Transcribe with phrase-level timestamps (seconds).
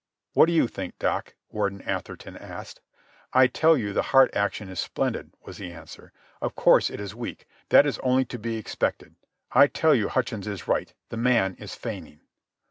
[0.33, 2.81] "What do you think, Doc?" Warden Atherton asked.
[3.33, 6.11] "I tell you the heart action is splendid," was the answer.
[6.41, 7.45] "Of course it is weak.
[7.69, 9.13] That is only to be expected.
[9.51, 10.91] I tell you Hutchins is right.
[11.09, 12.21] The man is feigning."